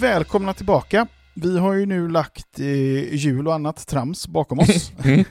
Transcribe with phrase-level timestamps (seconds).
[0.00, 1.06] Välkomna tillbaka.
[1.34, 4.92] Vi har ju nu lagt eh, jul och annat trams bakom oss.
[5.04, 5.24] Mm.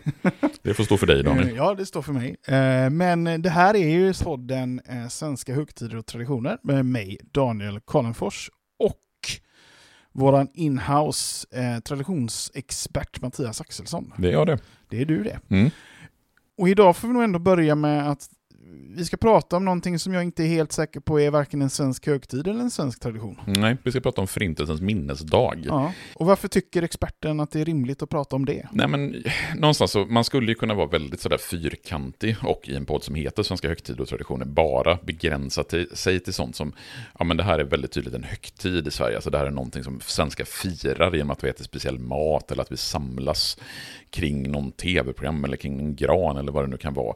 [0.62, 1.56] Det får stå för dig Daniel.
[1.56, 2.36] Ja, det står för mig.
[2.48, 7.80] Eh, men det här är ju podden eh, Svenska högtider och traditioner med mig, Daniel
[7.80, 9.02] Karlenfors, och
[10.14, 14.14] våran inhouse eh, traditionsexpert Mattias Axelsson.
[14.18, 14.60] Det är jag det.
[14.90, 15.40] Det är du det.
[15.50, 15.70] Mm.
[16.58, 18.30] Och idag får vi nog ändå börja med att
[18.72, 21.70] vi ska prata om någonting som jag inte är helt säker på är varken en
[21.70, 23.40] svensk högtid eller en svensk tradition.
[23.48, 25.64] Nej, vi ska prata om Förintelsens minnesdag.
[25.66, 25.94] Ja.
[26.16, 28.68] Och varför tycker experten att det är rimligt att prata om det?
[28.72, 29.24] Nej men,
[29.56, 33.16] någonstans så, man skulle ju kunna vara väldigt sådär fyrkantig och i en podd som
[33.16, 36.74] heter Svenska högtider och traditioner bara begränsa till, sig till sånt som,
[37.20, 39.52] ja men det här är väldigt tydligt en högtid i Sverige, alltså det här är
[39.52, 43.58] någonting som svenskar firar genom att vi äter speciell mat eller att vi samlas
[44.10, 47.16] kring någon tv-program eller kring en gran eller vad det nu kan vara.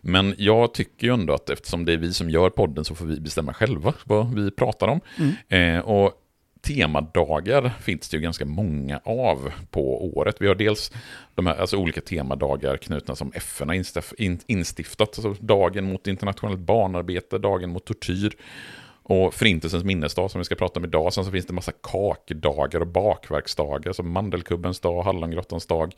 [0.00, 3.06] Men jag tycker ju ändå att eftersom det är vi som gör podden så får
[3.06, 5.00] vi bestämma själva vad vi pratar om.
[5.48, 6.12] Eh, och
[6.62, 10.36] temadagar finns det ju ganska många av på året.
[10.40, 10.92] Vi har dels
[11.34, 15.08] de här, alltså olika temadagar knutna som FN har instif- in- instiftat.
[15.08, 18.36] Alltså dagen mot internationellt barnarbete, dagen mot tortyr
[19.04, 21.12] och Förintelsens minnesdag som vi ska prata om idag.
[21.12, 25.94] Sen så finns det massa kakdagar och bakverksdagar som Mandelkubbens dag, Hallongrottans dag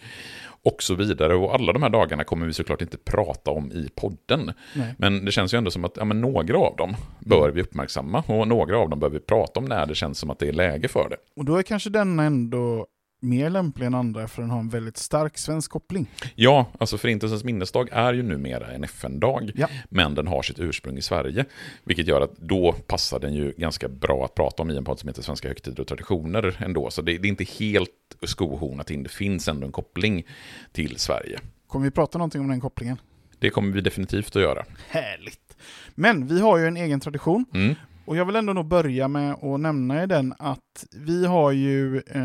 [0.62, 1.34] och så vidare.
[1.34, 4.52] Och alla de här dagarna kommer vi såklart inte prata om i podden.
[4.74, 4.94] Nej.
[4.98, 8.48] Men det känns ju ändå som att ja, några av dem bör vi uppmärksamma och
[8.48, 10.88] några av dem bör vi prata om när det känns som att det är läge
[10.88, 11.16] för det.
[11.36, 12.86] Och då är kanske denna ändå
[13.26, 16.06] mer lämplig än andra för den har en väldigt stark svensk koppling.
[16.34, 19.68] Ja, alltså Förintelsens minnesdag är ju numera en FN-dag, Ja.
[19.88, 21.44] men den har sitt ursprung i Sverige.
[21.84, 24.98] Vilket gör att då passar den ju ganska bra att prata om i en podd
[24.98, 26.90] som heter Svenska högtider och traditioner ändå.
[26.90, 27.90] Så det, det är inte helt
[28.22, 30.26] skohornat in, det finns ändå en koppling
[30.72, 31.40] till Sverige.
[31.66, 33.00] Kommer vi prata någonting om den kopplingen?
[33.38, 34.64] Det kommer vi definitivt att göra.
[34.88, 35.56] Härligt!
[35.94, 37.74] Men vi har ju en egen tradition Mm.
[38.06, 41.96] Och jag vill ändå nog börja med att nämna i den att vi har ju,
[41.96, 42.22] eh,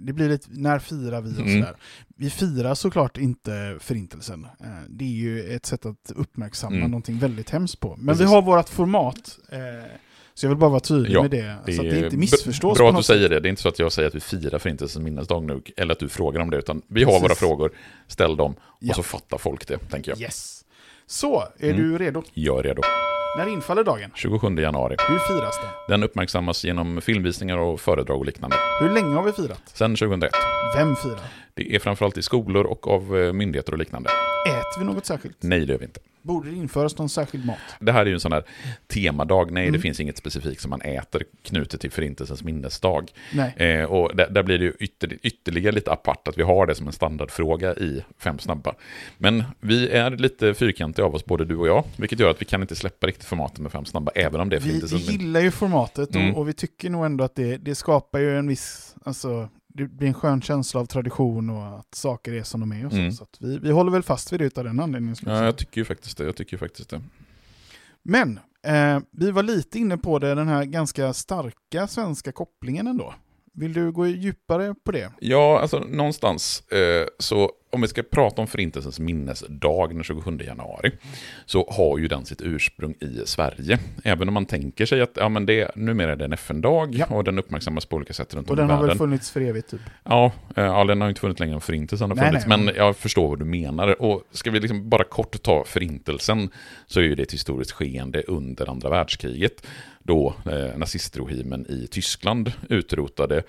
[0.00, 1.52] det blir lite, när firar vi och Mm.
[1.62, 1.76] sådär.
[2.16, 4.44] Vi firar såklart inte förintelsen.
[4.44, 6.90] Eh, det är ju ett sätt att uppmärksamma Mm.
[6.90, 7.96] någonting väldigt hemskt på.
[7.96, 8.20] Men Precis.
[8.22, 9.38] vi har vårt format.
[9.52, 9.58] Eh,
[10.34, 12.90] så jag vill bara vara tydlig Ja, med det, så att det inte missförstås Bra
[12.90, 13.40] att du säger det.
[13.40, 15.98] Det är inte så att jag säger att vi firar Förintelsens minnesdag nu, eller att
[16.00, 17.24] du frågar om det, utan vi har Precis.
[17.24, 17.72] våra frågor,
[18.06, 18.94] ställ dem, och Ja.
[18.94, 20.20] så fattar folk det, tänker jag.
[20.20, 20.64] Yes!
[21.06, 21.82] Så, är Mm.
[21.82, 22.22] du redo?
[22.34, 22.82] Jag är redo.
[23.38, 24.10] När infaller dagen?
[24.14, 24.96] 27 januari.
[25.08, 25.92] Hur firas det?
[25.92, 28.56] Den uppmärksammas genom filmvisningar och föredrag och liknande.
[28.80, 29.62] Hur länge har vi firat?
[29.64, 30.32] Sen 2001.
[30.76, 31.20] Vem firar?
[31.54, 34.10] Det är framförallt i skolor och av eh, myndigheter och liknande.
[34.48, 35.42] Äter vi något särskilt?
[35.42, 36.00] Nej, det gör vi inte.
[36.22, 37.58] Borde det införas någon särskild mat?
[37.80, 38.44] Det här är ju en sån här
[38.86, 39.50] temadag.
[39.50, 39.72] Nej, Mm.
[39.72, 43.10] det finns inget specifikt som man äter knutet till Förintelsens minnesdag.
[43.34, 43.54] Nej.
[43.56, 46.74] Eh, och där, där blir det ju ytter, ytterligare lite apart att vi har det
[46.74, 48.74] som en standardfråga i Fem snabba.
[49.18, 52.44] Men vi är lite fyrkantiga av oss, både du och jag, vilket gör att vi
[52.44, 55.02] kan inte släppa riktigt formatet med Fem snabba, även om det är Vi, vi Förintelsens
[55.08, 55.24] minnesdag.
[55.26, 56.30] gillar ju formatet Mm.
[56.34, 59.88] och, och vi tycker nog ändå att det, det skapar ju en viss, alltså det
[59.88, 62.98] blir en skön känsla av tradition och att saker är som de är och så.
[62.98, 63.12] Mm.
[63.12, 65.16] så vi, vi håller väl fast vid det utav den anledningen.
[65.22, 66.24] Ja, jag tycker ju faktiskt det.
[66.24, 67.02] Jag tycker faktiskt det.
[68.02, 73.14] Men eh, vi var lite inne på det, den här ganska starka svenska kopplingen ändå.
[73.54, 75.12] Vill du gå djupare på det?
[75.20, 80.90] Ja, alltså någonstans eh, så om vi ska prata om Förintelsens minnesdag den 27 januari
[81.46, 83.78] så har ju den sitt ursprung i Sverige.
[84.04, 87.06] Även om man tänker sig att ja, men det, numera är det en FN-dag Ja.
[87.06, 88.88] och den uppmärksammas på olika sätt runt Och om i den har världen.
[88.88, 89.80] väl funnits för evigt typ?
[90.04, 92.58] Ja, eh, ja, den har ju inte funnits längre än Förintelsen har Nej, funnits, nej.
[92.58, 94.02] men jag förstår vad du menar.
[94.02, 96.50] Och ska vi liksom bara kort ta Förintelsen
[96.86, 99.66] så är ju det ett historiskt skeende under andra världskriget
[100.02, 103.42] då eh, nazistregimen i Tyskland utrotade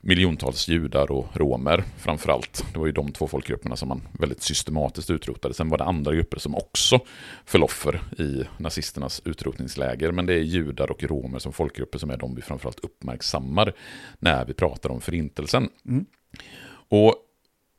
[0.00, 2.64] miljontals judar och romer framförallt.
[2.72, 5.54] Det var ju de två folkgrupperna som man väldigt systematiskt utrotade.
[5.54, 7.00] Sen var det andra grupper som också
[7.44, 10.12] föll offer i nazisternas utrotningsläger.
[10.12, 13.72] Men det är judar och romer som folkgrupper som är de vi framförallt uppmärksammar
[14.18, 15.68] när vi pratar om förintelsen.
[15.88, 16.04] Mm.
[16.88, 17.14] Och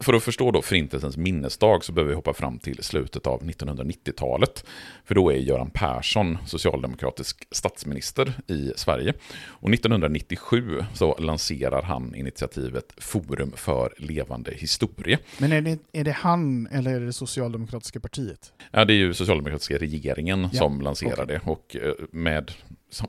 [0.01, 4.65] för att förstå då Förintelsens minnesdag så behöver vi hoppa fram till slutet av 1990-talet.
[5.06, 9.13] För då är Göran Persson socialdemokratisk statsminister i Sverige.
[9.45, 15.18] Och 1997 så lanserar han initiativet Forum för levande historia.
[15.38, 18.53] Men är det, är det han eller är det socialdemokratiska partiet?
[18.71, 21.25] Ja, det är ju socialdemokratiska regeringen Ja, som lanserar okej.
[21.45, 22.51] det och eh, med,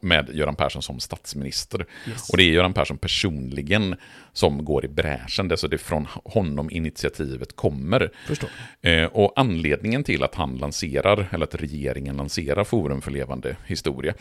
[0.00, 1.86] med Göran Persson som statsminister.
[2.08, 2.30] Yes.
[2.30, 3.96] Och det är Göran Persson personligen
[4.32, 5.48] som går i bräschen.
[5.48, 8.10] Det är så det är från honom initiativet kommer.
[8.80, 14.14] Eh, och anledningen till att han lanserar, eller att regeringen lanserar Forum för levande historia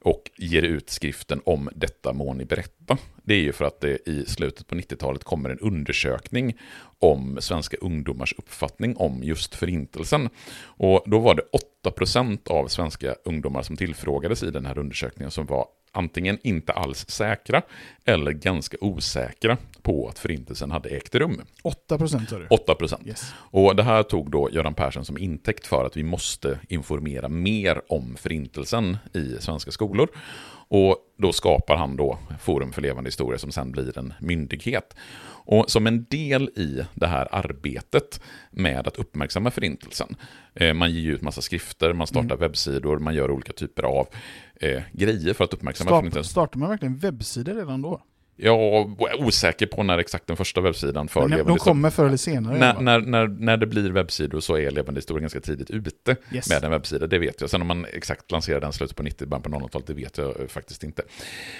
[0.00, 4.08] och ger ut skriften om detta må ni berätta, det är ju för att det
[4.08, 6.58] i slutet på 90-talet kommer en undersökning
[6.98, 10.28] om svenska ungdomars uppfattning om just förintelsen.
[10.64, 11.42] Och då var det
[11.84, 17.08] 8% av svenska ungdomar som tillfrågades i den här undersökningen som var antingen inte alls
[17.08, 17.62] säkra
[18.04, 21.42] eller ganska osäkra på att förintelsen hade ägt rum.
[21.62, 22.46] 8 procent sa du?
[22.46, 23.08] 8%.
[23.08, 23.34] Yes.
[23.34, 27.80] Och det här tog då Göran Persson som intäkt för att vi måste informera mer
[27.88, 30.08] om förintelsen i svenska skolor.
[30.74, 34.96] Och då skapar han då Forum för levande historia som sen blir en myndighet.
[35.44, 38.20] Och som en del i det här arbetet
[38.50, 40.16] med att uppmärksamma förintelsen,
[40.54, 44.06] eh, man ger ut massa skrifter, man startar webbsidor, man gör olika typer av
[44.54, 46.30] eh, grejer för att uppmärksamma Start, förintelsen.
[46.30, 48.00] startar man verkligen webbsidor redan då?
[48.44, 52.16] Jag är osäker på när exakt den första webbsidan för Men de kommer förr eller
[52.16, 52.58] senare?
[52.58, 56.48] när, när, när, när det blir webbsidor så är Levande historia ganska tidigt ute Yes.
[56.50, 57.50] med en webbsida, det vet jag.
[57.50, 60.40] Sen om man exakt lanserar den slutet på 90, början på 00-talet, det vet jag
[60.40, 61.02] eh, faktiskt inte.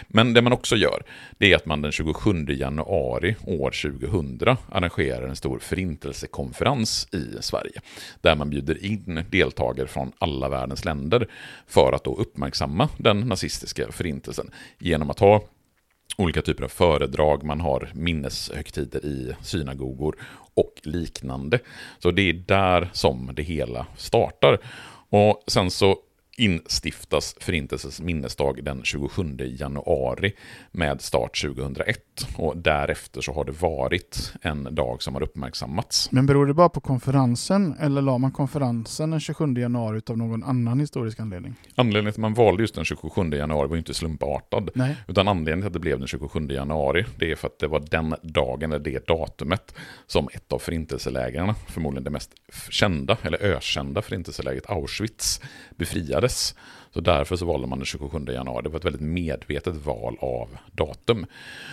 [0.09, 1.03] Men det man också gör,
[1.39, 3.71] det är att man den 27 januari år
[4.01, 7.81] 2000 arrangerar en stor förintelsekonferens i Sverige.
[8.21, 11.29] Där man bjuder in deltagare från alla världens länder
[11.67, 15.43] för att då uppmärksamma den nazistiska förintelsen genom att ha
[16.17, 20.17] olika typer av föredrag, man har minneshögtider i synagogor
[20.55, 21.59] och liknande.
[21.99, 24.59] Så det är där som det hela startar.
[25.09, 25.97] Och sen så
[26.37, 30.33] instiftas Förintelsens minnesdag den 27 januari
[30.71, 31.99] med start 2001.
[32.37, 36.13] Och därefter så har det varit en dag som har uppmärksammats.
[36.13, 40.45] Men beror det bara på konferensen eller la man konferensen den 27 januari av någon
[40.45, 41.55] annan historisk anledning?
[41.75, 44.71] Anledningen till att man valde just den 27 januari var ju inte slumpartad.
[44.75, 44.97] Nej.
[45.09, 47.85] Utan anledningen till att det blev den 27 januari, det är för att det var
[47.91, 49.75] den dagen, eller det datumet,
[50.07, 52.31] som ett av förintelselägren, förmodligen det mest
[52.71, 55.41] kända, eller ökända förintelselägret Auschwitz,
[56.23, 56.55] befriades.
[56.95, 58.63] Så därför så valde man den 27 januari.
[58.63, 61.27] Det var ett väldigt medvetet val av datum.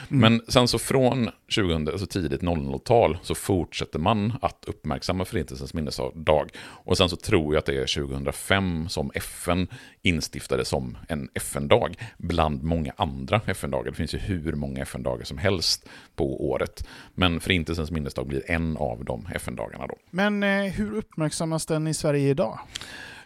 [0.08, 6.50] Men sen så från 2000, alltså tidigt 00-tal så fortsätter man att uppmärksamma Förintelsens minnesdag.
[6.86, 9.68] Och sen så tror jag att det är 2005 som FN
[10.02, 13.92] instiftade som en FN-dag bland många andra FN-dagar.
[13.92, 16.88] Det finns ju hur många FN-dagar som helst på året.
[17.16, 19.96] Men Förintelsens minnesdag blir en av de FN-dagarna då.
[20.12, 22.60] Men eh, hur uppmärksammas den i Sverige idag?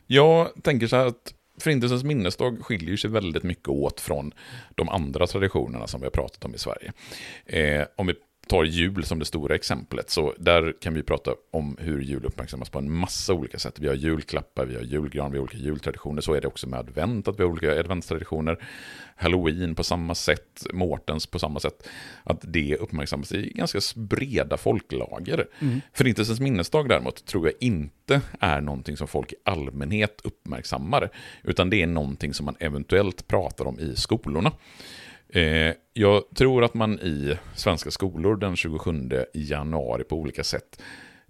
[0.08, 4.32] Jag tänker så här att Förintelsens minnesdag skiljer sig väldigt mycket åt från
[4.76, 6.94] de andra traditionerna som vi har pratat om i Sverige.
[7.46, 8.14] Eh, om vi
[8.48, 12.70] tar jul som det stora exemplet, så där kan vi prata om hur jul uppmärksammas
[12.70, 13.80] på en massa olika sätt.
[13.80, 16.22] Vi har julklappar, vi har julgran, vi har olika jultraditioner.
[16.22, 18.64] Så är det också med advent, att vi har olika adventstraditioner.
[19.16, 21.88] Halloween på samma sätt, Mårtens på samma sätt.
[22.24, 25.48] Att det uppmärksammas i ganska breda folklager.
[25.94, 31.10] Förintelsens minnesdag däremot tror jag inte är någonting som folk i allmänhet uppmärksammar.
[31.44, 34.52] Utan det är någonting som man eventuellt pratar om i skolorna.
[35.34, 40.82] Eh, jag tror att man i svenska skolor den 27 januari på olika sätt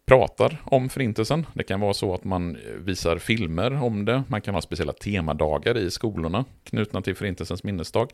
[0.05, 1.45] pratar om förintelsen.
[1.53, 4.23] Det kan vara så att man visar filmer om det.
[4.27, 8.07] Man kan ha speciella temadagar i skolorna knutna till förintelsens minnesdag.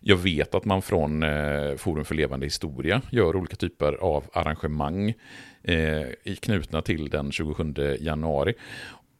[0.00, 5.14] Jag vet att man från eh, Forum för levande historia gör olika typer av arrangemang
[5.62, 8.54] eh, knutna till den 27 januari.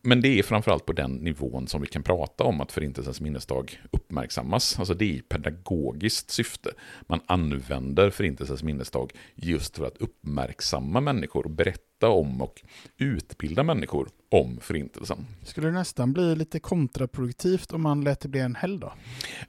[0.07, 3.81] Men det är framförallt på den nivån som vi kan prata om att Förintelsens minnesdag
[3.91, 4.79] uppmärksammas.
[4.79, 6.71] Alltså det är i pedagogiskt syfte.
[7.07, 12.63] Man använder Förintelsens minnesdag just för att uppmärksamma människor och berätta om och
[12.99, 15.27] utbilda människor om Förintelsen.
[15.43, 18.93] Skulle det nästan bli lite kontraproduktivt om man lät det bli en helgdag?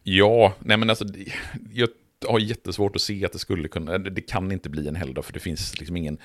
[0.04, 1.06] Ja, nej men alltså,
[1.74, 1.90] jag
[2.28, 5.34] har jättesvårt att se att det skulle kunna, det kan inte bli en helgdag för
[5.34, 6.18] det finns liksom ingen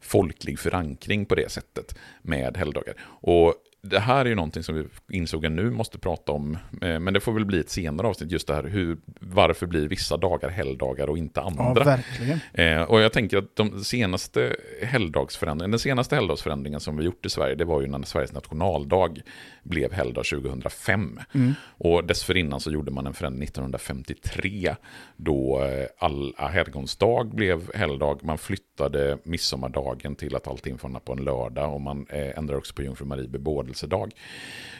[0.00, 2.94] folklig förankring på det sättet med helgdagar.
[3.02, 6.98] Och det här är ju någonting som vi insåg att nu måste prata om, eh,
[7.00, 10.16] men det får väl bli ett senare avsnitt, just det här hur, varför blir vissa
[10.16, 11.64] dagar helgdagar och inte andra?
[11.76, 12.40] Ja, verkligen.
[12.52, 17.30] Eh, och jag tänker att de senaste helgdagsförändringen, den senaste helgdagsförändringen som vi gjort i
[17.30, 19.20] Sverige, det var ju när Sveriges nationaldag
[19.62, 21.20] blev helgdag 2005.
[21.34, 21.54] Mm.
[21.62, 24.74] Och dessförinnan så gjorde man en förändring 1953,
[25.16, 28.18] då eh, alla helgons dag blev helgdag.
[28.22, 32.74] Man flyttade midsommardagen till att allting får på en lördag och man eh, ändrade också
[32.74, 33.77] på Jungfru Marie bebådelsedag.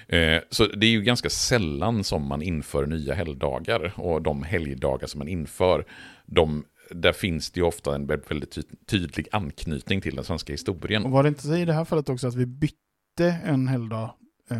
[0.09, 5.07] Eh, så det är ju ganska sällan som man inför nya helgdagar och de helgdagar
[5.07, 5.85] som man inför,
[6.27, 11.05] de där finns det ju ofta en väldigt tydlig anknytning till den svenska historien.
[11.05, 14.15] Och var det inte så i det här fallet också att vi bytte en helgdag?
[14.51, 14.59] Eh,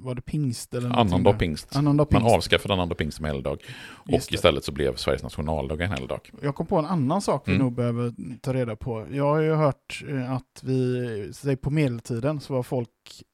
[0.00, 0.74] var det pingst?
[0.74, 1.76] Eller Annandag pingst.
[1.76, 2.24] Annandag pingst.
[2.24, 3.58] Man avskaffade annandag pingst som helgdag.
[3.90, 6.30] Och istället så blev Sveriges nationaldag en helgdag.
[6.42, 7.64] Jag kom på en annan sak vi mm.
[7.64, 9.06] nog behöver ta reda på.
[9.12, 12.88] Jag har ju hört eh, att vi, säg på medeltiden, så var folk,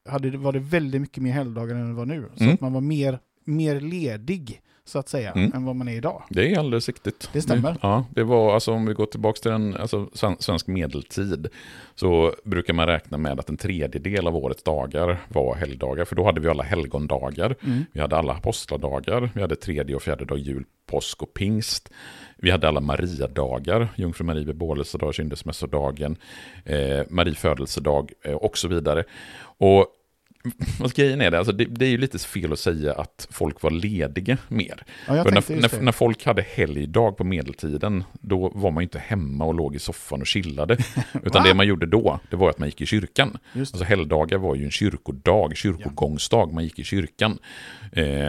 [0.08, 2.30] hade, var det väldigt mycket mer helgdagar än det var nu.
[2.36, 2.54] Så mm.
[2.54, 5.52] att man var mer, mer ledig så att säga, mm.
[5.54, 6.22] än vad man är idag.
[6.30, 7.28] Det är alldeles riktigt.
[7.32, 7.72] Det stämmer.
[7.72, 11.48] Det, ja, det var, alltså om vi går tillbaka till den alltså, svensk medeltid,
[11.94, 16.24] så brukar man räkna med att en tredjedel av årets dagar var helgdagar, för då
[16.24, 17.84] hade vi alla helgondagar, mm.
[17.92, 21.92] vi hade alla apostladagar, vi hade tredje och fjärde dag jul, påsk och pingst.
[22.36, 26.16] Vi hade alla Mariadagar, Jungfru Marie bebådelsedag, kyndelsmässodagen,
[26.64, 29.04] eh, Marie födelsedag eh, och så vidare.
[29.58, 29.86] Och
[30.80, 33.62] vad grejen är det, alltså det, det, är ju lite fel att säga att folk
[33.62, 34.82] var lediga mer.
[35.06, 39.44] Ja, när, när, när, folk hade helgdag på medeltiden, då var man ju inte hemma
[39.44, 40.76] och låg i soffan och chillade.
[41.22, 43.38] Utan det man gjorde då, det var att man gick i kyrkan.
[43.54, 47.38] Alltså helgdagar var ju en kyrkodag, kyrkogångsdag, man gick i kyrkan.
[47.92, 48.28] Eh,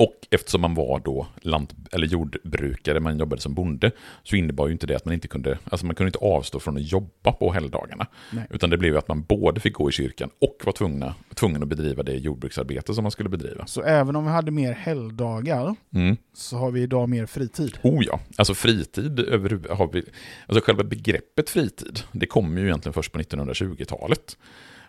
[0.00, 3.90] och eftersom man var då lant, eller jordbrukare, man jobbade som bonde,
[4.22, 6.76] så innebar ju inte det att man inte kunde, alltså man kunde inte avstå från
[6.76, 8.06] att jobba på helgdagarna.
[8.32, 8.46] Nej.
[8.50, 11.62] Utan det blev ju att man både fick gå i kyrkan och var tvungna, tvungen
[11.62, 13.66] att bedriva det jordbruksarbete som man skulle bedriva.
[13.66, 16.16] Så även om vi hade mer helgdagar, mm.
[16.34, 17.78] så har vi idag mer fritid?
[17.82, 20.04] Oh ja, alltså fritid över, har vi,
[20.46, 24.36] alltså själva begreppet fritid, det kommer ju egentligen först på 1920-talet.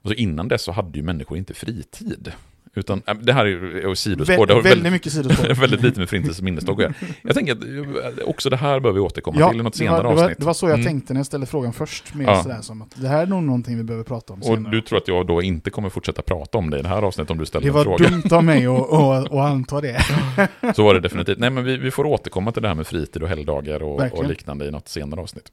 [0.02, 2.32] Alltså innan dess så hade ju människor inte fritid.
[2.74, 4.48] Utan, äh, det här är sidospår.
[4.48, 5.54] Vä väldigt, väldigt mycket sidospår.
[5.62, 9.06] väldigt lite med Förintelsens minnesdag att Jag tänker att eh, också det här behöver vi
[9.06, 10.38] återkomma ja, till i något senare det var, avsnitt.
[10.40, 10.86] Det var så jag mm.
[10.86, 12.14] tänkte när jag ställde frågan först.
[12.14, 12.44] Med ja.
[12.44, 14.66] sådär som att det här är nog någonting vi behöver prata om senare.
[14.66, 17.02] Och du tror att jag då inte kommer fortsätta prata om det i det här
[17.02, 17.98] avsnittet om du ställer en fråga?
[17.98, 20.02] Det var dumt av mig att anta det.
[20.76, 21.40] så var det definitivt.
[21.40, 24.26] Nej men vi, vi, får återkomma till det här med fritid och helgdagar och, och
[24.26, 25.52] liknande i något senare avsnitt.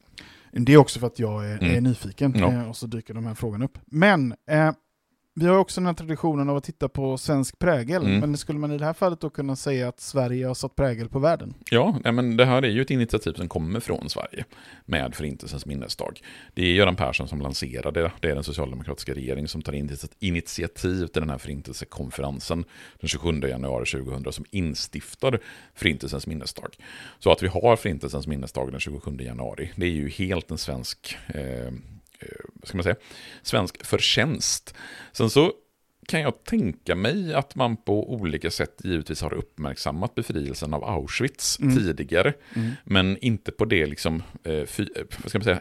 [0.53, 1.77] Det är också för att jag är, mm.
[1.77, 2.53] är nyfiken ja.
[2.53, 3.79] Eh, och så dyker de här frågorna upp.
[3.87, 4.71] Men eh,
[5.39, 8.21] vi har också den här traditionen av att titta på svensk prägel, mm.
[8.21, 11.09] men skulle man i det här fallet då kunna säga att Sverige har satt prägel
[11.09, 11.55] på världen?
[11.71, 14.45] Ja, men det här är ju ett initiativ som kommer från Sverige
[14.85, 16.21] med Förintelsens minnesdag.
[16.55, 19.73] Det är Göran Persson som lanserade det, det är den socialdemokratiska regeringen som tar
[20.19, 22.65] initiativ till den här förintelsekonferensen
[23.01, 25.41] den 27 januari 2000 som instiftar
[25.75, 26.77] Förintelsens minnesdag.
[27.19, 31.17] Så att vi har Förintelsens minnesdag den 27 januari, det är ju helt en svensk
[31.29, 31.73] Eh,
[32.63, 32.97] ska man säga,
[33.43, 34.75] svensk förtjänst.
[35.13, 35.53] Sen så
[36.09, 41.59] kan jag tänka mig att man på olika sätt givetvis har uppmärksammat befrielsen av Auschwitz
[41.61, 41.77] mm.
[41.77, 42.35] tidigare.
[42.55, 42.71] Mm.
[42.85, 45.61] Men inte på det liksom, eh, fy, eh, ska man säga,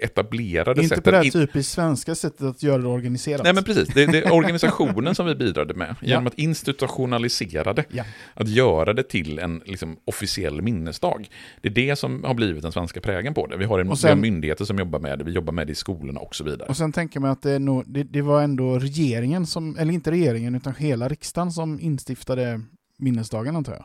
[0.00, 0.98] etablerade Inte sättet.
[0.98, 3.44] Inte på det här typiskt svenska sättet att göra det organiserat.
[3.44, 5.96] Nej men precis, det, det är organisationen som vi bidragde med.
[6.00, 6.28] Genom ja.
[6.28, 7.84] att institutionalisera det.
[7.90, 8.04] Ja.
[8.34, 11.28] Att göra det till en liksom, officiell minnesdag.
[11.60, 13.56] Det är det som har blivit den svenska prägen på det.
[13.56, 15.70] Vi har, en, sen, vi har myndigheter som jobbar med det, vi jobbar med det
[15.70, 16.68] i skolorna och så vidare.
[16.68, 20.10] Och sen tänker man att det, nog, det, det var ändå regeringen som, eller inte
[20.10, 22.60] regeringen, utan hela riksdagen som instiftade
[22.98, 23.84] minnesdagen antar jag.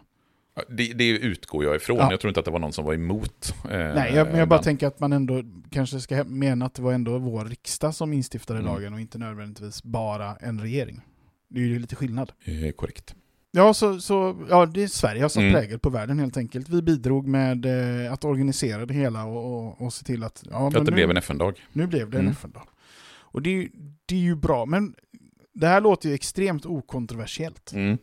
[0.67, 1.97] Det, det utgår jag ifrån.
[1.97, 2.11] Ja.
[2.11, 3.55] Jag tror inte att det var någon som var emot.
[3.71, 4.63] Eh, Nej, jag, men jag bara den.
[4.63, 8.59] tänker att man ändå kanske ska mena att det var ändå vår riksdag som instiftade
[8.59, 8.71] mm.
[8.71, 11.01] lagen och inte nödvändigtvis bara en regering.
[11.49, 12.31] Det är ju lite skillnad.
[12.43, 13.15] Eh, korrekt.
[13.51, 15.53] Ja, så, så ja, det är Sverige satt mm.
[15.53, 16.69] prägel på världen helt enkelt.
[16.69, 17.65] Vi bidrog med
[18.05, 20.43] eh, att organisera det hela och, och, och se till att...
[20.51, 21.65] Ja, att det nu, blev en FN-dag.
[21.73, 22.31] Nu blev det en mm.
[22.31, 22.67] FN-dag.
[23.05, 23.69] Och det,
[24.05, 24.95] det är ju bra, men
[25.53, 27.71] det här låter ju extremt okontroversiellt.
[27.73, 27.97] Mm.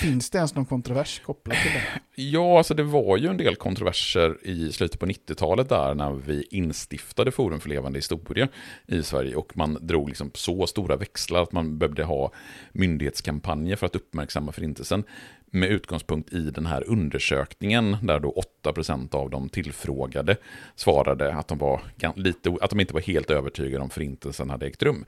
[0.00, 2.22] Finns det ens någon kontrovers kopplat till det?
[2.22, 6.46] Ja, alltså det var ju en del kontroverser i slutet på 90-talet där när vi
[6.50, 8.48] instiftade Forum för levande historia
[8.86, 12.32] i Sverige och man drog liksom så stora växlar att man behövde ha
[12.72, 15.04] myndighetskampanjer för att uppmärksamma förintelsen
[15.50, 20.36] med utgångspunkt i den här undersökningen där då 8% av de tillfrågade
[20.74, 21.80] svarade att de, var
[22.14, 25.04] lite, att de inte var helt övertygade om förintelsen hade ägt rum.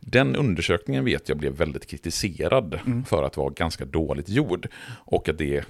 [0.00, 3.04] Den undersökningen vet jag blev väldigt kritiserad mm.
[3.04, 5.64] för att vara ganska dåligt gjord och att det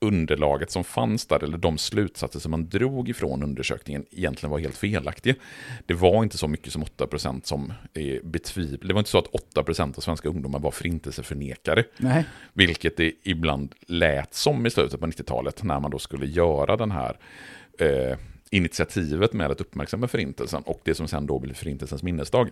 [0.00, 4.76] underlaget som fanns där, eller de slutsatser som man drog ifrån undersökningen, egentligen var helt
[4.76, 5.34] felaktiga.
[5.86, 7.72] Det var inte så mycket som 8% som
[8.22, 8.86] betvivlade.
[8.86, 11.84] Det var inte så att 8% av svenska ungdomar var förintelseförnekare.
[11.96, 12.24] Nej.
[12.52, 16.90] Vilket det ibland lät som i slutet på 90-talet, när man då skulle göra den
[16.90, 17.18] här
[17.78, 18.18] eh,
[18.50, 22.48] initiativet med att uppmärksamma förintelsen och det som sen då blir förintelsens minnesdag.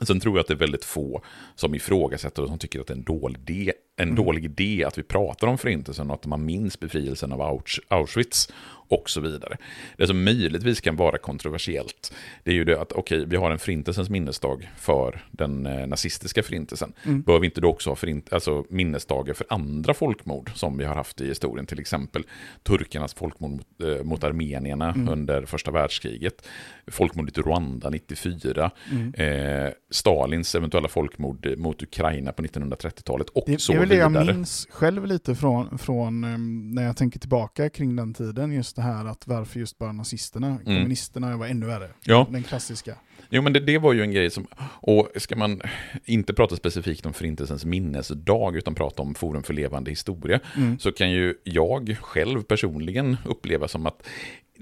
[0.00, 1.22] Sen tror jag att det är väldigt få
[1.54, 4.24] som ifrågasätter och som tycker att det är en dålig idé, en mm.
[4.24, 8.48] dålig idé att vi pratar om förintelsen och att man minns befrielsen av Auschwitz
[8.92, 9.56] och så vidare.
[9.96, 13.50] Det som möjligtvis kan vara kontroversiellt, det är ju det att okej, okay, vi har
[13.50, 16.92] en förintelsens minnesdag för den eh, nazistiska förintelsen.
[17.04, 17.22] Mm.
[17.22, 20.94] Bör vi inte då också ha förint alltså, minnesdagar för andra folkmord som vi har
[20.94, 22.24] haft i historien, till exempel
[22.62, 25.08] turkarnas folkmord mot, eh, mot armenierna mm.
[25.08, 26.48] under första världskriget,
[26.86, 29.14] folkmordet i Rwanda 94, mm.
[29.14, 34.68] eh, Stalins eventuella folkmord mot Ukraina på 1930-talet och det, så väl det jag minns
[34.70, 39.04] själv lite från, från um, när jag tänker tillbaka kring den tiden, just det här
[39.04, 40.64] att varför just bara nazisterna, mm.
[40.64, 41.88] kommunisterna var ännu värre.
[42.04, 42.26] Ja.
[42.30, 42.94] Den klassiska.
[43.30, 44.46] Jo, men det, det, var ju en grej som,
[44.80, 45.60] och ska man
[46.04, 50.78] inte prata specifikt om Förintelsens minnesdag, utan prata om Forum för levande historia, mm.
[50.78, 54.02] så kan ju jag själv personligen uppleva som att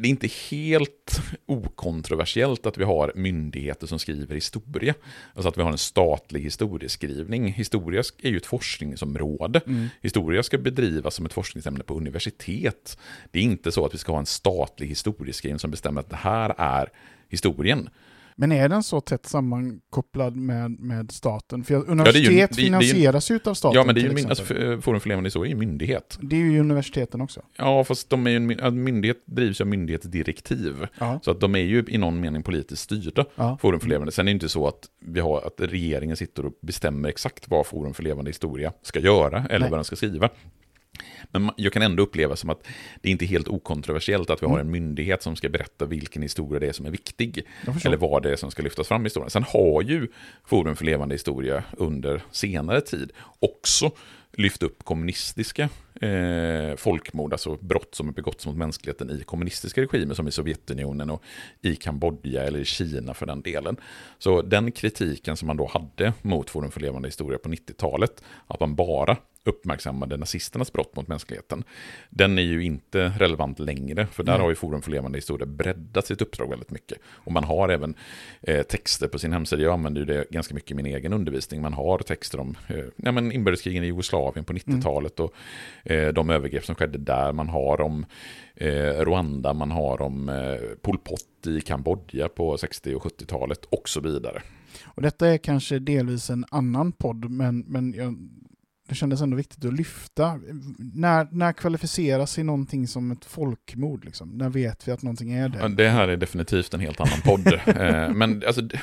[0.01, 4.95] det är inte helt okontroversiellt att vi har myndigheter som skriver historia.
[5.35, 7.53] Alltså att vi har en statlig historieskrivning.
[7.53, 9.61] Historia är ju ett forskningsområde.
[9.67, 9.89] Mm.
[10.01, 12.99] Historia ska bedrivas som ett forskningsämne på universitet.
[13.31, 16.17] Det är inte så att vi ska ha en statlig historieskrivning som bestämmer att det
[16.17, 16.89] här är
[17.29, 17.89] historien.
[18.41, 21.65] Men är den så tätt sammankopplad med, med staten?
[21.65, 23.79] För universitet ja, ju, finansieras ju av staten.
[23.79, 24.45] Ja, men det är ju, alltså,
[24.81, 26.19] Forum för levande historia är ju myndighet.
[26.23, 27.43] Det är ju universiteten också.
[27.57, 28.31] Ja, fast de är
[28.65, 30.87] en myndighet drivs av myndighetsdirektiv.
[30.99, 31.21] Ja.
[31.23, 33.59] Så att de är ju i någon mening politiskt styrda, ja.
[33.61, 34.13] Forum för levande.
[34.13, 37.67] Sen är det inte så att, vi har, att regeringen sitter och bestämmer exakt vad
[37.67, 39.71] Forum för levande historia ska göra, eller Nej.
[39.71, 40.29] vad den ska skriva.
[41.33, 42.67] Men jag kan ändå uppleva som att
[43.01, 44.67] det inte är helt okontroversiellt att vi har mm.
[44.67, 47.47] en myndighet som ska berätta vilken historia det är som är viktig.
[47.85, 49.31] Eller vad det är som ska lyftas fram i historien.
[49.31, 50.09] Sen har ju
[50.45, 53.91] Forum för levande historia under senare tid också
[54.33, 55.69] lyft upp kommunistiska
[56.01, 61.11] eh, folkmord, alltså brott som är begåtts mot mänskligheten i kommunistiska regimer som i Sovjetunionen
[61.11, 61.23] och
[61.63, 63.77] i Kambodja eller i Kina för den delen.
[64.19, 68.61] Så den kritiken som man då hade mot Forum för levande historia på 90-talet, att
[68.61, 71.65] man bara uppmärksammade nazisternas brott mot mänskligheten,
[72.11, 74.43] den är ju inte relevant längre, för där mm.
[74.43, 76.99] har ju Forum för levande historia breddat sitt uppdrag väldigt mycket.
[77.05, 77.95] Och man har även
[78.43, 81.63] eh, texter på sin hemsida, jag använder ju det ganska mycket i min egen undervisning,
[81.63, 85.31] man har texter om eh, ja, men inbördeskrigen i Jugoslavien på 90-talet mm.
[85.31, 88.07] och eh, de övergrepp som skedde där, man har om
[88.55, 88.71] eh,
[89.05, 94.01] Rwanda, man har om eh, Pol Pot i Kambodja på 60 och 70-talet och så
[94.01, 94.43] vidare.
[94.85, 98.15] Och detta är kanske delvis en annan podd, men, men jag
[98.91, 100.41] det kändes ändå viktigt att lyfta.
[100.79, 104.05] När, när kvalificerar sig någonting som ett folkmord?
[104.05, 104.29] Liksom?
[104.29, 105.69] När vet vi att någonting är det?
[105.69, 107.61] Det här är definitivt en helt annan podd.
[107.81, 108.79] Eh, men alltså, det,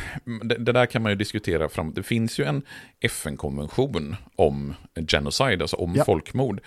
[0.57, 1.93] det, där kan man ju diskutera fram.
[1.93, 2.61] Det finns ju en
[2.99, 4.73] FN-konvention om
[5.07, 6.03] genocide, alltså om ja.
[6.03, 6.61] folkmord.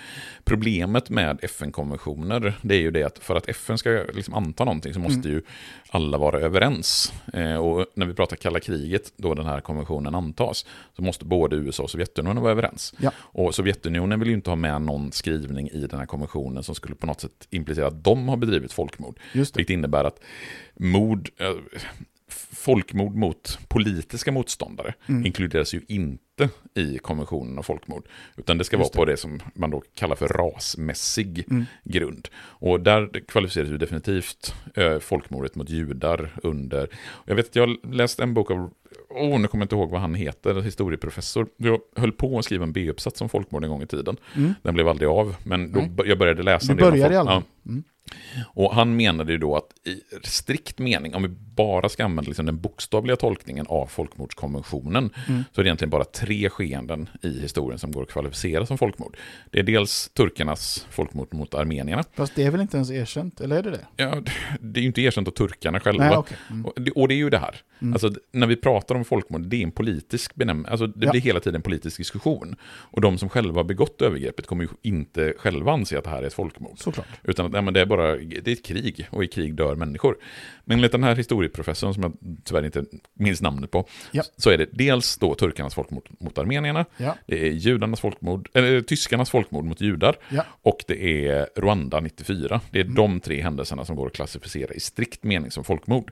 [0.44, 4.94] Problemet med FN-konventioner, det är ju det att för att FN ska liksom anta någonting
[4.94, 5.32] så måste mm.
[5.32, 5.42] ju
[5.90, 7.12] alla vara överens.
[7.32, 11.56] Eh, och när vi pratar kalla kriget, då den här konventionen antas, så måste både
[11.56, 12.94] USA och Sovjetunionen vara överens.
[12.98, 13.10] Ja.
[13.32, 16.94] Och Sovjetunionen vill ju inte ha med någon skrivning i den här konventionen som skulle
[16.94, 19.20] på något sätt implicera att de har bedrivit folkmord.
[19.32, 19.58] Just det.
[19.58, 20.20] Vilket innebär att
[20.74, 21.50] mord, äh,
[22.52, 25.26] folkmord mot politiska motståndare mm.
[25.26, 28.08] inkluderas ju inte i konventionen om folkmord.
[28.36, 29.12] Utan det ska Just vara på det.
[29.12, 31.64] det som man då kallar för rasmässig mm.
[31.84, 32.28] grund.
[32.36, 36.88] Och där kvalificeras ju definitivt äh, folkmordet mot judar under...
[37.24, 38.70] Jag vet att jag läste en bok av
[39.10, 41.46] oh, nu kommer jag inte ihåg vad han heter, historieprofessor.
[41.56, 44.16] Jag höll på att skriva en B-uppsats om folkmord en gång i tiden.
[44.36, 44.54] Mm.
[44.62, 47.42] Den blev aldrig av, men då, jag började läsa du började i alla fall.
[47.62, 47.70] Ja.
[47.70, 47.84] Mm.
[48.54, 52.46] Och han menade ju då att i strikt mening, om vi bara ska använda liksom
[52.46, 55.44] den bokstavliga tolkningen av folkmordskonventionen, mm.
[55.52, 59.16] så är det egentligen bara tre skeenden i historien som går att kvalificera som folkmord.
[59.50, 62.04] Det är dels turkarnas folkmord mot armenierna.
[62.12, 63.86] Fast det är väl inte ens erkänt, eller är det det?
[63.96, 64.22] Ja,
[64.60, 66.08] det är ju inte erkänt av turkarna själva.
[66.08, 66.36] Nej, okay.
[66.50, 66.66] mm.
[66.66, 67.56] och, det, och, det, är ju det här.
[67.80, 67.92] Mm.
[67.92, 71.12] Alltså, när vi pratar om folkmord, det är en politisk benämning, alltså det ja.
[71.12, 72.56] blir hela tiden en politisk diskussion.
[72.62, 76.22] Och de som själva har begått övergreppet kommer ju inte själva anse att det här
[76.22, 76.78] är ett folkmord.
[76.78, 77.06] Såklart.
[77.22, 79.54] Utan att ja, men det är bara bara, det är ett krig och i krig
[79.54, 80.16] dör människor.
[80.64, 82.12] Men enligt den här historieprofessorn, som jag
[82.44, 82.84] tyvärr inte
[83.14, 84.22] minns namnet på, ja.
[84.36, 87.16] så är det dels då turkarnas folkmord mot armenierna, ja.
[87.26, 90.44] det är judarnas folkmord, eller tyskarnas folkmord mot judar, ja.
[90.62, 92.60] och det är Rwanda 94.
[92.70, 92.94] Det är mm.
[92.94, 96.10] de tre händelserna som går att klassificera i strikt mening som folkmord.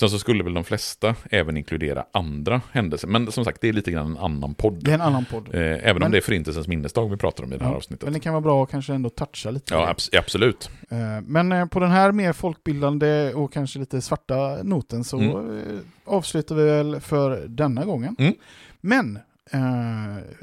[0.00, 3.08] Sen så skulle väl de flesta även inkludera andra händelser.
[3.08, 4.84] Men som sagt, det är lite grann en annan podd.
[4.84, 5.48] Det är en annan podd.
[5.54, 7.76] Eh, även Men- om det är Förintelsens minnesdag vi pratar om i det här Ja,
[7.76, 8.04] avsnittet.
[8.04, 9.74] Men det kan vara bra att kanske ändå toucha lite.
[9.74, 10.70] Ja, abs- absolut.
[10.90, 15.58] Eh, Men eh, på den här mer folkbildande och kanske lite svarta noten så Mm.
[15.60, 15.64] eh,
[16.04, 18.16] avslutar vi väl för denna gången.
[18.18, 18.34] Mm.
[18.80, 19.18] Men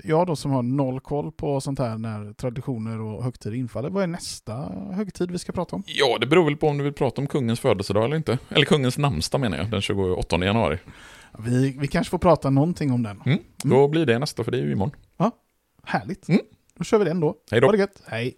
[0.04, 4.04] jag då som har noll koll på sånt här när traditioner och högtider infaller, vad
[4.04, 4.54] är nästa
[4.92, 5.84] högtid vi ska prata om?
[5.86, 8.38] Ja, det beror väl på om du vill prata om kungens födelsedag eller inte.
[8.50, 10.78] Eller kungens namnsdag menar jag, den 28 januari.
[11.40, 13.22] Vi, vi kanske får prata någonting om den.
[13.26, 13.40] Mm.
[13.64, 14.96] Då blir det nästa, för det är ju imorgon.
[15.84, 16.30] Härligt.
[16.30, 16.42] Mm.
[16.78, 17.36] Då kör vi den då.
[17.52, 17.68] Hej då.
[17.68, 18.02] Ha det gött.
[18.06, 18.38] Hej.